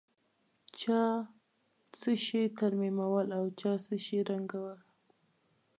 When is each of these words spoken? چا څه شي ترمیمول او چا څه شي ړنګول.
چا 0.79 1.01
څه 1.99 2.11
شي 2.25 2.41
ترمیمول 2.57 3.27
او 3.37 3.43
چا 3.59 3.71
څه 3.85 3.95
شي 4.05 4.19
ړنګول. 4.27 4.79